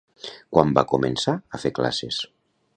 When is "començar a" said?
0.93-1.63